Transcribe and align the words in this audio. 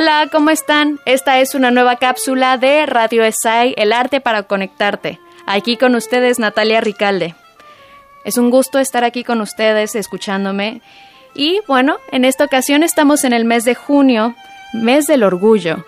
Hola, 0.00 0.28
¿cómo 0.30 0.50
están? 0.50 1.00
Esta 1.06 1.40
es 1.40 1.56
una 1.56 1.72
nueva 1.72 1.96
cápsula 1.96 2.56
de 2.56 2.86
Radio 2.86 3.24
ESAI, 3.24 3.74
el 3.76 3.92
arte 3.92 4.20
para 4.20 4.44
conectarte. 4.44 5.18
Aquí 5.44 5.76
con 5.76 5.96
ustedes 5.96 6.38
Natalia 6.38 6.80
Ricalde. 6.80 7.34
Es 8.24 8.38
un 8.38 8.50
gusto 8.50 8.78
estar 8.78 9.02
aquí 9.02 9.24
con 9.24 9.40
ustedes 9.40 9.96
escuchándome. 9.96 10.82
Y 11.34 11.62
bueno, 11.66 11.96
en 12.12 12.24
esta 12.24 12.44
ocasión 12.44 12.84
estamos 12.84 13.24
en 13.24 13.32
el 13.32 13.44
mes 13.44 13.64
de 13.64 13.74
junio, 13.74 14.36
mes 14.72 15.08
del 15.08 15.24
orgullo. 15.24 15.84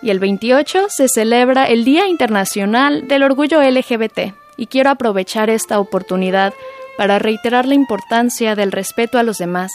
Y 0.00 0.10
el 0.10 0.20
28 0.20 0.86
se 0.88 1.08
celebra 1.08 1.64
el 1.64 1.84
Día 1.84 2.06
Internacional 2.06 3.08
del 3.08 3.24
Orgullo 3.24 3.60
LGBT. 3.60 4.32
Y 4.56 4.68
quiero 4.68 4.90
aprovechar 4.90 5.50
esta 5.50 5.80
oportunidad 5.80 6.54
para 6.96 7.18
reiterar 7.18 7.66
la 7.66 7.74
importancia 7.74 8.54
del 8.54 8.70
respeto 8.70 9.18
a 9.18 9.24
los 9.24 9.38
demás 9.38 9.72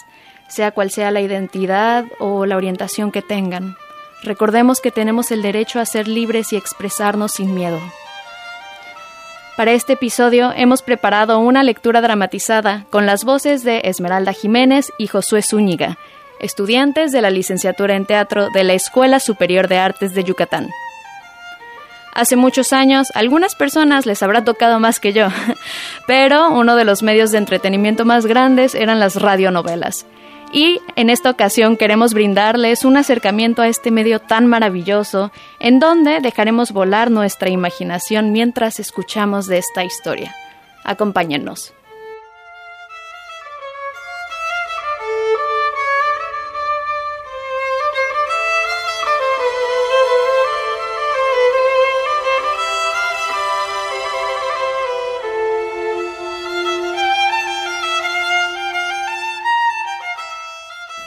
sea 0.50 0.72
cual 0.72 0.92
sea 0.92 1.12
la 1.12 1.22
identidad 1.22 2.06
o 2.20 2.46
la 2.46 2.58
orientación 2.58 3.12
que 3.12 3.22
tengan. 3.22 3.78
Recordemos 4.24 4.82
que 4.82 4.92
tenemos 4.92 5.32
el 5.32 5.42
derecho 5.42 5.80
a 5.80 5.86
ser 5.86 6.08
libres 6.08 6.52
y 6.52 6.58
expresarnos 6.58 7.32
sin 7.34 7.56
miedo. 7.56 7.80
Para 9.56 9.72
este 9.72 9.94
episodio 9.94 10.54
hemos 10.56 10.82
preparado 10.82 11.40
una 11.40 11.64
lectura 11.64 12.02
dramatizada 12.02 12.86
con 12.90 13.06
las 13.06 13.26
voces 13.26 13.64
de 13.64 13.82
Esmeralda 13.84 14.34
Jiménez 14.34 14.92
y 14.98 15.08
Josué 15.08 15.42
Zúñiga, 15.42 15.98
estudiantes 16.40 17.12
de 17.12 17.22
la 17.22 17.30
licenciatura 17.30 17.96
en 17.96 18.06
teatro 18.06 18.50
de 18.54 18.64
la 18.64 18.74
Escuela 18.74 19.20
Superior 19.20 19.68
de 19.68 19.78
Artes 19.78 20.14
de 20.14 20.24
Yucatán. 20.24 20.70
Hace 22.14 22.36
muchos 22.36 22.74
años, 22.74 23.08
algunas 23.14 23.56
personas 23.56 24.06
les 24.06 24.24
habrá 24.24 24.44
tocado 24.44 24.80
más 24.80 25.00
que 25.00 25.14
yo, 25.14 25.28
pero 26.08 26.52
uno 26.52 26.76
de 26.76 26.86
los 26.86 27.04
medios 27.04 27.32
de 27.32 27.38
entretenimiento 27.38 28.06
más 28.06 28.26
grandes 28.26 28.76
eran 28.76 29.00
las 29.00 29.16
radionovelas. 29.16 30.06
Y 30.52 30.82
en 30.96 31.10
esta 31.10 31.30
ocasión 31.30 31.78
queremos 31.78 32.14
brindarles 32.14 32.84
un 32.84 32.98
acercamiento 32.98 33.62
a 33.62 33.68
este 33.68 33.92
medio 33.92 34.20
tan 34.20 34.48
maravilloso, 34.48 35.32
en 35.60 35.80
donde 35.80 36.22
dejaremos 36.22 36.72
volar 36.72 37.12
nuestra 37.12 37.50
imaginación 37.50 38.32
mientras 38.32 38.80
escuchamos 38.80 39.46
de 39.48 39.60
esta 39.60 39.84
historia. 39.84 40.36
Acompáñennos. 40.84 41.74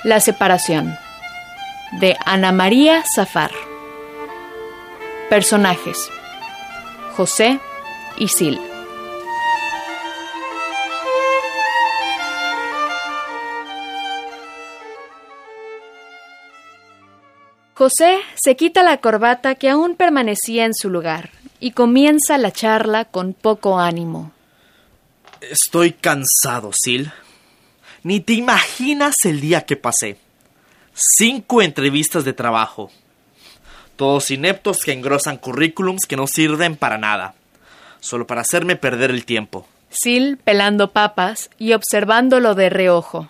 La 0.04 0.18
separación 0.18 0.98
de 2.00 2.16
Ana 2.24 2.50
María 2.50 3.04
Zafar. 3.14 3.52
Personajes: 5.30 6.08
José 7.16 7.60
y 8.18 8.26
Sil. 8.34 8.58
José 17.74 18.18
se 18.34 18.56
quita 18.56 18.82
la 18.82 18.96
corbata 18.98 19.54
que 19.54 19.70
aún 19.70 19.94
permanecía 19.94 20.64
en 20.64 20.74
su 20.74 20.90
lugar 20.90 21.30
y 21.60 21.70
comienza 21.70 22.38
la 22.38 22.50
charla 22.50 23.04
con 23.04 23.34
poco 23.34 23.78
ánimo. 23.78 24.32
Estoy 25.40 25.92
cansado, 25.92 26.72
Sil. 26.74 27.12
Ni 28.04 28.18
te 28.18 28.32
imaginas 28.32 29.14
el 29.24 29.40
día 29.40 29.60
que 29.64 29.76
pasé. 29.76 30.16
Cinco 30.92 31.62
entrevistas 31.62 32.24
de 32.24 32.32
trabajo. 32.32 32.90
Todos 33.94 34.32
ineptos 34.32 34.82
que 34.84 34.92
engrosan 34.92 35.36
currículums 35.36 36.06
que 36.06 36.16
no 36.16 36.26
sirven 36.26 36.74
para 36.76 36.98
nada. 36.98 37.34
Solo 38.00 38.26
para 38.26 38.40
hacerme 38.40 38.74
perder 38.74 39.10
el 39.12 39.24
tiempo. 39.24 39.68
Sil 39.94 40.34
pelando 40.42 40.90
papas 40.90 41.50
y 41.58 41.74
observándolo 41.74 42.56
de 42.56 42.70
reojo. 42.70 43.28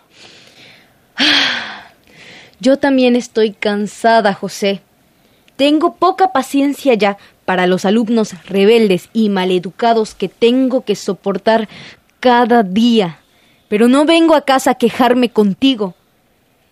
Yo 2.60 2.78
también 2.78 3.14
estoy 3.14 3.52
cansada, 3.52 4.32
José. 4.32 4.80
Tengo 5.56 5.96
poca 5.96 6.32
paciencia 6.32 6.94
ya 6.94 7.18
para 7.44 7.66
los 7.66 7.84
alumnos 7.84 8.34
rebeldes 8.46 9.10
y 9.12 9.28
maleducados 9.28 10.14
que 10.14 10.28
tengo 10.28 10.84
que 10.84 10.96
soportar 10.96 11.68
cada 12.20 12.62
día 12.62 13.18
pero 13.72 13.88
no 13.88 14.04
vengo 14.04 14.34
a 14.34 14.44
casa 14.44 14.72
a 14.72 14.74
quejarme 14.74 15.30
contigo. 15.30 15.94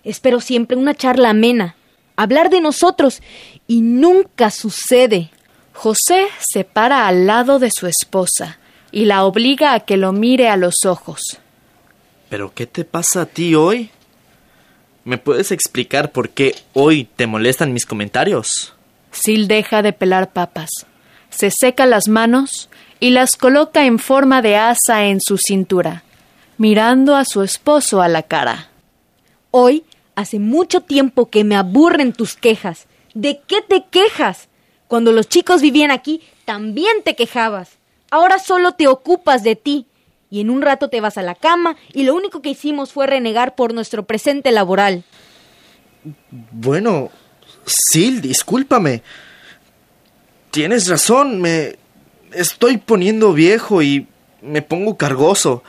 Espero 0.04 0.38
siempre 0.38 0.76
una 0.76 0.94
charla 0.94 1.30
amena, 1.30 1.74
hablar 2.14 2.50
de 2.50 2.60
nosotros, 2.60 3.22
y 3.66 3.80
nunca 3.80 4.50
sucede. 4.50 5.30
José 5.72 6.26
se 6.38 6.64
para 6.64 7.08
al 7.08 7.26
lado 7.26 7.58
de 7.58 7.70
su 7.70 7.86
esposa 7.86 8.58
y 8.92 9.06
la 9.06 9.24
obliga 9.24 9.72
a 9.72 9.80
que 9.80 9.96
lo 9.96 10.12
mire 10.12 10.50
a 10.50 10.58
los 10.58 10.84
ojos. 10.84 11.38
¿Pero 12.28 12.52
qué 12.52 12.66
te 12.66 12.84
pasa 12.84 13.22
a 13.22 13.26
ti 13.26 13.54
hoy? 13.54 13.88
¿Me 15.04 15.16
puedes 15.16 15.52
explicar 15.52 16.12
por 16.12 16.28
qué 16.28 16.54
hoy 16.74 17.08
te 17.16 17.26
molestan 17.26 17.72
mis 17.72 17.86
comentarios? 17.86 18.74
Sil 19.08 19.48
deja 19.48 19.80
de 19.80 19.94
pelar 19.94 20.34
papas, 20.34 20.68
se 21.30 21.50
seca 21.50 21.86
las 21.86 22.08
manos 22.08 22.68
y 23.00 23.08
las 23.08 23.36
coloca 23.36 23.86
en 23.86 23.98
forma 23.98 24.42
de 24.42 24.56
asa 24.56 25.06
en 25.06 25.18
su 25.22 25.38
cintura 25.38 26.04
mirando 26.60 27.16
a 27.16 27.25
su 27.25 27.43
esposo 27.43 28.03
a 28.03 28.09
la 28.09 28.22
cara. 28.22 28.69
Hoy 29.50 29.82
hace 30.15 30.38
mucho 30.38 30.82
tiempo 30.82 31.31
que 31.31 31.43
me 31.43 31.56
aburren 31.56 32.12
tus 32.12 32.34
quejas. 32.34 32.87
¿De 33.15 33.41
qué 33.47 33.62
te 33.66 33.87
quejas? 33.91 34.48
Cuando 34.87 35.10
los 35.10 35.26
chicos 35.26 35.62
vivían 35.62 35.91
aquí, 35.91 36.21
también 36.44 37.03
te 37.03 37.16
quejabas. 37.16 37.78
Ahora 38.10 38.38
solo 38.38 38.72
te 38.72 38.88
ocupas 38.88 39.43
de 39.43 39.56
ti. 39.56 39.87
Y 40.28 40.43
en 40.43 40.50
un 40.50 40.60
rato 40.60 40.91
te 40.91 41.00
vas 41.00 41.16
a 41.16 41.22
la 41.22 41.34
cama 41.34 41.76
y 41.94 42.03
lo 42.03 42.15
único 42.15 42.43
que 42.43 42.50
hicimos 42.50 42.92
fue 42.92 43.06
renegar 43.06 43.54
por 43.54 43.72
nuestro 43.72 44.04
presente 44.04 44.53
laboral. 44.53 45.03
Bueno, 46.31 47.09
Sil, 47.65 48.21
discúlpame. 48.21 49.03
Tienes 50.50 50.88
razón, 50.88 51.41
me 51.41 51.78
estoy 52.34 52.77
poniendo 52.77 53.32
viejo 53.32 53.81
y 53.81 54.06
me 54.42 54.60
pongo 54.60 54.98
cargoso. 54.98 55.62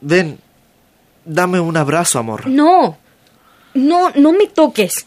Ven, 0.00 0.38
dame 1.24 1.60
un 1.60 1.76
abrazo, 1.76 2.18
amor. 2.18 2.46
No, 2.46 2.98
no, 3.74 4.10
no 4.10 4.32
me 4.32 4.46
toques. 4.46 5.06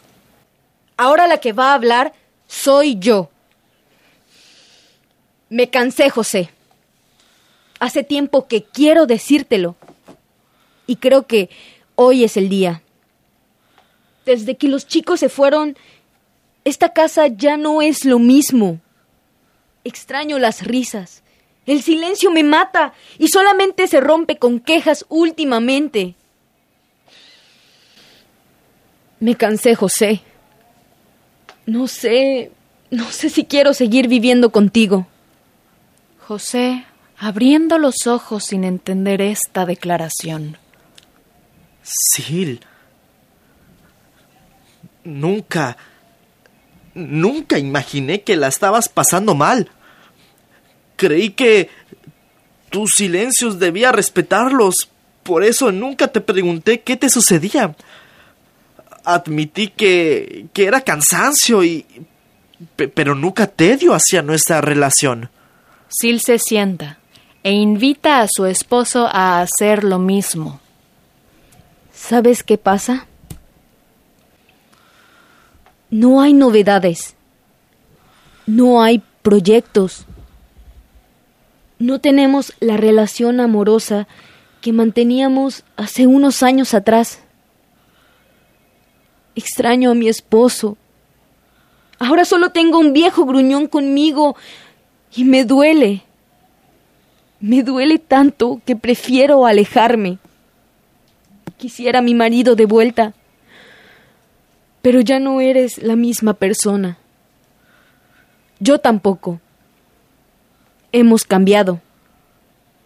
Ahora 0.98 1.28
la 1.28 1.38
que 1.38 1.54
va 1.54 1.72
a 1.72 1.76
hablar 1.76 2.14
soy 2.48 3.00
yo. 3.00 3.30
Me 5.50 5.70
cansé, 5.70 6.10
José. 6.10 6.50
Hace 7.80 8.04
tiempo 8.04 8.48
que 8.48 8.64
quiero 8.64 9.08
decírtelo. 9.08 9.76
Y 10.88 10.98
creo 10.98 11.26
que 11.26 11.50
hoy 11.96 12.24
es 12.24 12.38
el 12.38 12.50
día. 12.50 12.82
Desde 14.26 14.56
que 14.58 14.68
los 14.68 14.86
chicos 14.88 15.20
se 15.20 15.30
fueron, 15.30 15.78
esta 16.64 16.94
casa 16.94 17.28
ya 17.28 17.58
no 17.58 17.82
es 17.82 18.06
lo 18.06 18.20
mismo. 18.20 18.80
Extraño 19.84 20.38
las 20.38 20.64
risas, 20.64 21.24
el 21.66 21.82
silencio 21.82 22.32
me 22.32 22.44
mata 22.44 22.94
y 23.18 23.28
solamente 23.28 23.88
se 23.88 24.00
rompe 24.00 24.38
con 24.38 24.60
quejas 24.60 25.06
últimamente. 25.10 26.16
Me 29.20 29.36
cansé, 29.36 29.76
José. 29.76 30.22
No 31.68 31.88
sé, 31.88 32.52
no 32.90 33.12
sé 33.12 33.30
si 33.30 33.46
quiero 33.46 33.74
seguir 33.74 34.08
viviendo 34.08 34.52
contigo. 34.52 35.08
José, 36.28 36.86
abriendo 37.18 37.78
los 37.78 38.08
ojos 38.08 38.46
sin 38.46 38.64
entender 38.64 39.22
esta 39.22 39.66
declaración. 39.68 40.58
Sil. 41.86 42.66
Nunca, 45.04 45.78
nunca 46.96 47.60
imaginé 47.60 48.22
que 48.22 48.36
la 48.36 48.48
estabas 48.48 48.90
pasando 48.90 49.36
mal. 49.36 49.70
Creí 51.02 51.32
que... 51.32 51.68
tus 52.70 52.92
silencios 52.92 53.58
debía 53.58 53.92
respetarlos. 53.92 54.88
Por 55.24 55.44
eso 55.44 55.72
nunca 55.72 56.10
te 56.10 56.22
pregunté 56.22 56.82
qué 56.82 56.96
te 56.96 57.10
sucedía. 57.10 57.76
Admití 59.04 59.70
que, 59.70 60.46
que 60.54 60.66
era 60.66 60.82
cansancio 60.82 61.64
y... 61.64 61.88
pero 62.94 63.16
nunca 63.16 63.48
tedio 63.48 63.96
hacia 63.96 64.22
nuestra 64.22 64.62
relación. 64.62 65.32
Sil 65.90 66.22
se 66.22 66.38
sienta 66.38 67.00
e 67.42 67.52
invita 67.52 68.22
a 68.22 68.28
su 68.32 68.46
esposo 68.46 69.08
a 69.12 69.42
hacer 69.42 69.84
lo 69.84 69.98
mismo. 69.98 70.60
¿Sabes 71.92 72.44
qué 72.44 72.60
pasa? 72.60 73.08
No 75.90 76.22
hay 76.22 76.34
novedades. 76.34 77.16
No 78.46 78.84
hay 78.84 79.02
proyectos. 79.24 80.06
No 81.82 81.98
tenemos 81.98 82.54
la 82.60 82.78
relación 82.78 83.40
amorosa 83.40 84.08
que 84.62 84.72
manteníamos 84.72 85.64
hace 85.78 86.06
unos 86.06 86.44
años 86.44 86.76
atrás. 86.76 87.24
Extraño 89.34 89.90
a 89.90 89.96
mi 89.96 90.08
esposo. 90.08 90.78
Ahora 91.98 92.24
solo 92.24 92.52
tengo 92.52 92.78
un 92.78 92.94
viejo 92.94 93.26
gruñón 93.26 93.66
conmigo 93.66 94.36
y 95.16 95.24
me 95.24 95.44
duele. 95.44 96.04
Me 97.40 97.64
duele 97.64 97.98
tanto 97.98 98.62
que 98.64 98.76
prefiero 98.76 99.48
alejarme. 99.48 100.20
Quisiera 101.58 101.98
a 101.98 102.04
mi 102.04 102.14
marido 102.14 102.56
de 102.56 102.68
vuelta, 102.68 103.16
pero 104.84 105.02
ya 105.02 105.20
no 105.20 105.42
eres 105.42 105.80
la 105.82 105.96
misma 105.96 106.36
persona. 106.36 107.00
Yo 108.60 108.78
tampoco. 108.78 109.40
Hemos 110.92 111.24
cambiado. 111.24 111.82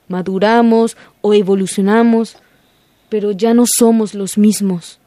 Maduramos 0.08 0.98
o 1.22 1.34
evolucionamos, 1.34 2.38
pero 3.10 3.32
ya 3.32 3.54
no 3.54 3.66
somos 3.66 4.14
los 4.14 4.38
mismos. 4.38 5.00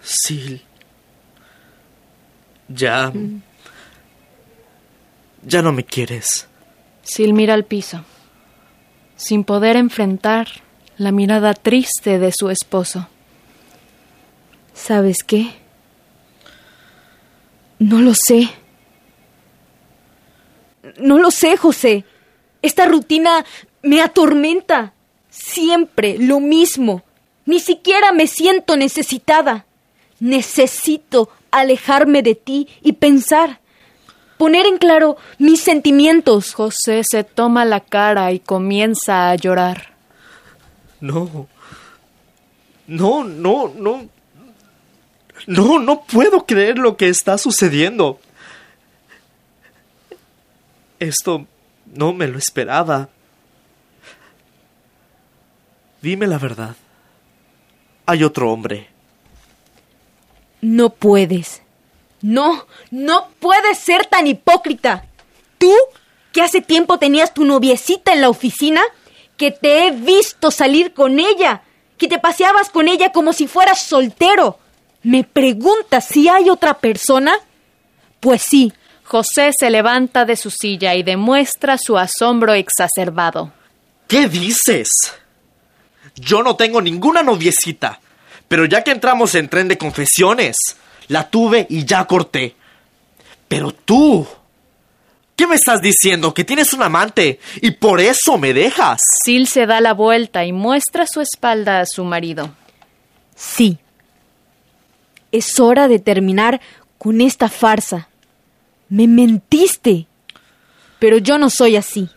Sí. 0.00 0.62
Ya. 2.68 3.12
Ya 5.44 5.62
no 5.62 5.72
me 5.72 5.84
quieres. 5.84 6.48
Sil 7.02 7.34
mira 7.34 7.54
al 7.54 7.64
piso, 7.64 8.04
sin 9.16 9.44
poder 9.44 9.76
enfrentar 9.76 10.48
la 10.96 11.10
mirada 11.12 11.54
triste 11.54 12.18
de 12.18 12.32
su 12.32 12.48
esposo. 12.48 13.08
¿Sabes 14.72 15.24
qué? 15.24 15.50
No 17.78 18.00
lo 18.00 18.12
sé. 18.14 18.48
No 21.02 21.18
lo 21.18 21.30
sé, 21.30 21.56
José. 21.56 22.04
Esta 22.62 22.86
rutina 22.86 23.44
me 23.82 24.00
atormenta. 24.00 24.92
Siempre 25.30 26.16
lo 26.18 26.40
mismo. 26.40 27.02
Ni 27.44 27.60
siquiera 27.60 28.12
me 28.12 28.26
siento 28.26 28.76
necesitada. 28.76 29.66
Necesito 30.20 31.28
alejarme 31.50 32.22
de 32.22 32.34
ti 32.34 32.68
y 32.82 32.92
pensar 32.92 33.60
poner 34.42 34.66
en 34.66 34.78
claro 34.78 35.16
mis 35.38 35.60
sentimientos. 35.60 36.54
José 36.54 37.02
se 37.08 37.22
toma 37.22 37.64
la 37.64 37.78
cara 37.78 38.32
y 38.32 38.40
comienza 38.40 39.30
a 39.30 39.36
llorar. 39.36 39.94
No. 41.00 41.46
No, 42.88 43.22
no, 43.22 43.72
no. 43.76 44.08
No, 45.46 45.78
no 45.78 46.02
puedo 46.02 46.44
creer 46.44 46.78
lo 46.78 46.96
que 46.96 47.08
está 47.08 47.38
sucediendo. 47.38 48.18
Esto 51.02 51.48
no 51.86 52.12
me 52.12 52.28
lo 52.28 52.38
esperaba. 52.38 53.08
Dime 56.00 56.28
la 56.28 56.38
verdad. 56.38 56.76
Hay 58.06 58.22
otro 58.22 58.52
hombre. 58.52 58.88
No 60.60 60.90
puedes. 60.90 61.62
No, 62.20 62.68
no 62.92 63.30
puedes 63.40 63.78
ser 63.78 64.06
tan 64.06 64.28
hipócrita. 64.28 65.04
Tú, 65.58 65.74
que 66.30 66.40
hace 66.40 66.60
tiempo 66.60 67.00
tenías 67.00 67.34
tu 67.34 67.44
noviecita 67.44 68.12
en 68.12 68.20
la 68.20 68.28
oficina, 68.28 68.80
que 69.36 69.50
te 69.50 69.88
he 69.88 69.90
visto 69.90 70.52
salir 70.52 70.94
con 70.94 71.18
ella, 71.18 71.62
que 71.98 72.06
te 72.06 72.20
paseabas 72.20 72.70
con 72.70 72.86
ella 72.86 73.10
como 73.10 73.32
si 73.32 73.48
fueras 73.48 73.82
soltero. 73.82 74.60
¿Me 75.02 75.24
preguntas 75.24 76.04
si 76.04 76.28
hay 76.28 76.48
otra 76.48 76.78
persona? 76.78 77.34
Pues 78.20 78.42
sí. 78.42 78.72
José 79.12 79.50
se 79.52 79.68
levanta 79.68 80.24
de 80.24 80.36
su 80.36 80.48
silla 80.48 80.94
y 80.94 81.02
demuestra 81.02 81.76
su 81.76 81.98
asombro 81.98 82.54
exacerbado. 82.54 83.52
¿Qué 84.08 84.26
dices? 84.26 84.88
Yo 86.14 86.42
no 86.42 86.56
tengo 86.56 86.80
ninguna 86.80 87.22
noviecita. 87.22 88.00
Pero 88.48 88.64
ya 88.64 88.82
que 88.82 88.90
entramos 88.90 89.34
en 89.34 89.50
tren 89.50 89.68
de 89.68 89.76
confesiones, 89.76 90.56
la 91.08 91.28
tuve 91.28 91.66
y 91.68 91.84
ya 91.84 92.06
corté. 92.06 92.56
Pero 93.48 93.72
tú... 93.72 94.26
¿Qué 95.36 95.46
me 95.46 95.56
estás 95.56 95.82
diciendo? 95.82 96.32
Que 96.32 96.44
tienes 96.44 96.72
un 96.72 96.82
amante 96.82 97.38
y 97.60 97.72
por 97.72 98.00
eso 98.00 98.38
me 98.38 98.54
dejas. 98.54 98.98
Sil 99.20 99.44
se 99.46 99.66
da 99.66 99.82
la 99.82 99.92
vuelta 99.92 100.46
y 100.46 100.52
muestra 100.52 101.06
su 101.06 101.20
espalda 101.20 101.80
a 101.80 101.86
su 101.86 102.02
marido. 102.04 102.54
Sí. 103.36 103.76
Es 105.32 105.60
hora 105.60 105.86
de 105.86 105.98
terminar 105.98 106.62
con 106.96 107.20
esta 107.20 107.50
farsa. 107.50 108.08
Me 108.92 109.08
mentiste. 109.08 110.06
Pero 110.98 111.16
yo 111.16 111.38
no 111.38 111.48
soy 111.48 111.76
así. 111.76 112.10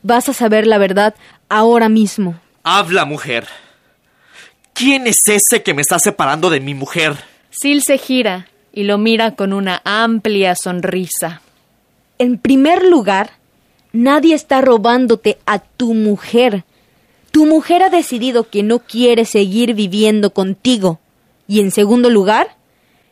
Vas 0.00 0.28
a 0.28 0.32
saber 0.32 0.64
la 0.64 0.78
verdad 0.78 1.16
ahora 1.48 1.88
mismo. 1.88 2.38
Habla, 2.62 3.04
mujer. 3.04 3.48
¿Quién 4.74 5.08
es 5.08 5.26
ese 5.26 5.64
que 5.64 5.74
me 5.74 5.82
está 5.82 5.98
separando 5.98 6.50
de 6.50 6.60
mi 6.60 6.74
mujer? 6.74 7.16
Sil 7.50 7.82
se 7.82 7.98
gira 7.98 8.46
y 8.72 8.84
lo 8.84 8.96
mira 8.96 9.34
con 9.34 9.52
una 9.52 9.82
amplia 9.84 10.54
sonrisa. 10.54 11.42
En 12.20 12.38
primer 12.38 12.84
lugar, 12.84 13.32
nadie 13.92 14.36
está 14.36 14.60
robándote 14.60 15.36
a 15.46 15.58
tu 15.58 15.94
mujer. 15.94 16.62
Tu 17.32 17.44
mujer 17.44 17.82
ha 17.82 17.90
decidido 17.90 18.48
que 18.50 18.62
no 18.62 18.78
quiere 18.78 19.24
seguir 19.24 19.74
viviendo 19.74 20.32
contigo. 20.32 21.00
Y 21.48 21.58
en 21.58 21.72
segundo 21.72 22.08
lugar, 22.08 22.56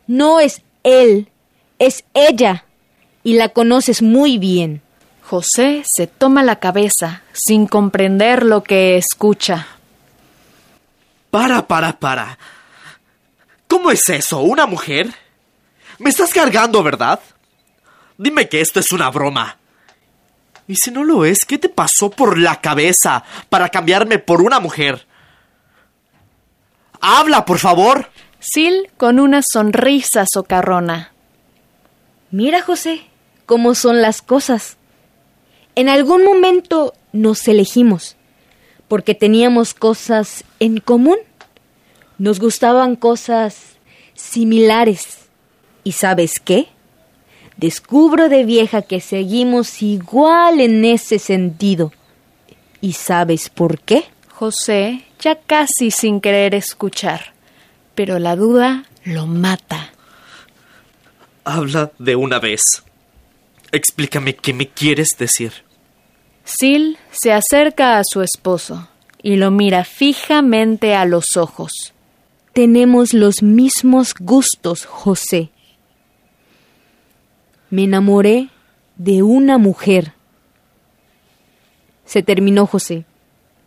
no 0.06 0.38
es 0.38 0.62
él, 0.84 1.26
es 1.78 2.04
ella. 2.14 2.64
Y 3.22 3.34
la 3.34 3.48
conoces 3.48 4.02
muy 4.02 4.38
bien. 4.38 4.82
José 5.22 5.82
se 5.86 6.06
toma 6.06 6.42
la 6.42 6.56
cabeza 6.56 7.22
sin 7.32 7.66
comprender 7.66 8.44
lo 8.44 8.62
que 8.62 8.98
escucha. 8.98 9.66
Para, 11.30 11.66
para, 11.66 11.98
para. 11.98 12.38
¿Cómo 13.66 13.90
es 13.90 14.08
eso? 14.08 14.40
¿Una 14.40 14.66
mujer? 14.66 15.12
Me 15.98 16.10
estás 16.10 16.32
cargando, 16.32 16.82
¿verdad? 16.82 17.20
Dime 18.18 18.48
que 18.48 18.60
esto 18.60 18.80
es 18.80 18.92
una 18.92 19.10
broma. 19.10 19.56
Y 20.68 20.76
si 20.76 20.90
no 20.90 21.02
lo 21.02 21.24
es, 21.24 21.38
¿qué 21.46 21.58
te 21.58 21.68
pasó 21.68 22.10
por 22.10 22.38
la 22.38 22.60
cabeza 22.60 23.24
para 23.48 23.70
cambiarme 23.70 24.18
por 24.18 24.42
una 24.42 24.60
mujer? 24.60 25.06
Habla, 27.00 27.44
por 27.44 27.58
favor. 27.58 28.10
Sil 28.38 28.92
con 28.96 29.18
una 29.18 29.40
sonrisa 29.42 30.24
socarrona. 30.30 31.13
Mira, 32.36 32.62
José, 32.62 33.00
cómo 33.46 33.76
son 33.76 34.02
las 34.02 34.20
cosas. 34.20 34.76
En 35.76 35.88
algún 35.88 36.24
momento 36.24 36.92
nos 37.12 37.46
elegimos, 37.46 38.16
porque 38.88 39.14
teníamos 39.14 39.72
cosas 39.72 40.42
en 40.58 40.78
común. 40.78 41.18
Nos 42.18 42.40
gustaban 42.40 42.96
cosas 42.96 43.76
similares. 44.14 45.28
¿Y 45.84 45.92
sabes 45.92 46.40
qué? 46.44 46.66
Descubro 47.56 48.28
de 48.28 48.44
vieja 48.44 48.82
que 48.82 49.00
seguimos 49.00 49.80
igual 49.80 50.60
en 50.60 50.84
ese 50.84 51.20
sentido. 51.20 51.92
¿Y 52.80 52.94
sabes 52.94 53.48
por 53.48 53.78
qué? 53.78 54.06
José, 54.28 55.04
ya 55.20 55.36
casi 55.36 55.92
sin 55.92 56.20
querer 56.20 56.56
escuchar, 56.56 57.32
pero 57.94 58.18
la 58.18 58.34
duda 58.34 58.86
lo 59.04 59.28
mata. 59.28 59.93
Habla 61.44 61.92
de 61.98 62.16
una 62.16 62.38
vez. 62.38 62.62
Explícame 63.70 64.34
qué 64.34 64.52
me 64.54 64.68
quieres 64.68 65.10
decir. 65.18 65.52
Sil 66.44 66.96
se 67.10 67.32
acerca 67.32 67.98
a 67.98 68.02
su 68.04 68.22
esposo 68.22 68.88
y 69.22 69.36
lo 69.36 69.50
mira 69.50 69.84
fijamente 69.84 70.94
a 70.94 71.04
los 71.04 71.36
ojos. 71.36 71.92
Tenemos 72.52 73.14
los 73.14 73.42
mismos 73.42 74.14
gustos, 74.18 74.84
José. 74.84 75.50
Me 77.70 77.84
enamoré 77.84 78.50
de 78.96 79.22
una 79.22 79.58
mujer. 79.58 80.12
Se 82.04 82.22
terminó, 82.22 82.66
José. 82.66 83.04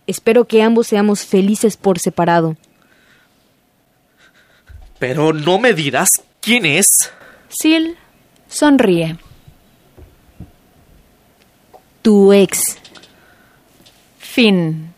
Espero 0.06 0.46
que 0.46 0.62
ambos 0.62 0.88
seamos 0.88 1.26
felices 1.26 1.76
por 1.76 2.00
separado. 2.00 2.56
Pero 5.00 5.34
no 5.34 5.60
me 5.60 5.74
dirás 5.74 6.10
quién 6.40 6.66
es. 6.66 7.12
Sil 7.50 7.98
sonríe. 8.50 9.18
tu 12.08 12.32
ex. 12.32 12.78
Fin. 14.18 14.94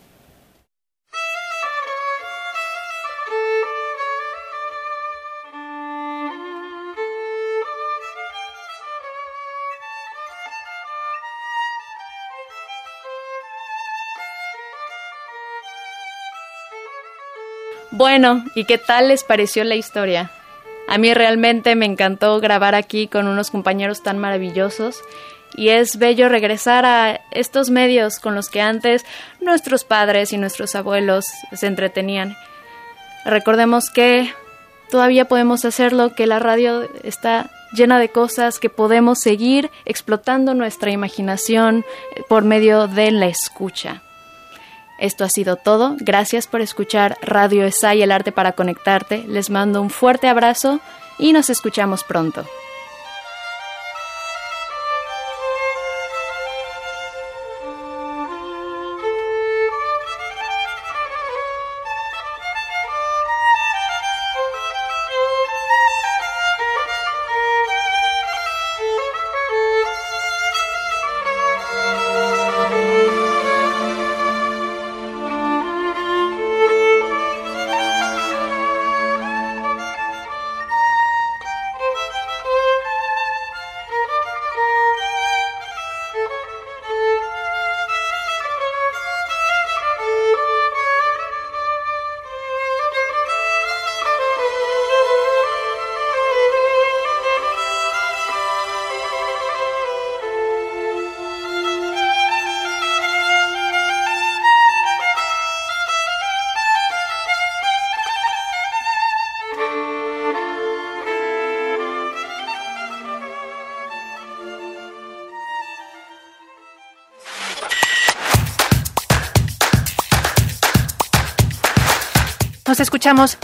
Bueno, 17.89 18.45
¿y 18.53 18.65
qué 18.65 18.77
tal 18.77 19.07
les 19.07 19.23
pareció 19.23 19.63
la 19.63 19.73
historia? 19.73 20.29
A 20.89 20.97
mí 20.97 21.13
realmente 21.13 21.75
me 21.75 21.85
encantó 21.85 22.39
grabar 22.39 22.73
aquí 22.73 23.07
con 23.07 23.27
unos 23.27 23.51
compañeros 23.51 24.01
tan 24.01 24.17
maravillosos 24.17 25.03
y 25.55 25.69
es 25.69 25.99
bello 25.99 26.29
regresar 26.29 26.83
a 26.83 27.21
estos 27.29 27.69
medios 27.69 28.17
con 28.17 28.33
los 28.33 28.49
que 28.49 28.59
antes 28.59 29.05
nuestros 29.39 29.83
padres 29.83 30.33
y 30.33 30.37
nuestros 30.37 30.73
abuelos 30.73 31.25
se 31.53 31.67
entretenían. 31.67 32.35
Recordemos 33.23 33.91
que 33.91 34.33
todavía 34.89 35.25
podemos 35.25 35.63
hacerlo, 35.63 36.15
que 36.15 36.25
la 36.25 36.39
radio 36.39 36.89
está 37.03 37.51
llena 37.71 37.99
de 37.99 38.09
cosas 38.09 38.57
que 38.57 38.71
podemos 38.71 39.19
seguir 39.19 39.69
explotando 39.85 40.55
nuestra 40.55 40.89
imaginación 40.89 41.85
por 42.27 42.43
medio 42.43 42.87
de 42.87 43.11
la 43.11 43.27
escucha. 43.27 44.01
Esto 44.99 45.23
ha 45.23 45.29
sido 45.29 45.55
todo. 45.55 45.95
Gracias 45.99 46.47
por 46.47 46.61
escuchar 46.61 47.17
Radio 47.21 47.65
ESAI, 47.65 48.01
el 48.01 48.11
arte 48.11 48.31
para 48.31 48.51
conectarte. 48.53 49.23
Les 49.27 49.49
mando 49.49 49.81
un 49.81 49.89
fuerte 49.89 50.27
abrazo 50.27 50.79
y 51.17 51.33
nos 51.33 51.49
escuchamos 51.49 52.03
pronto. 52.03 52.45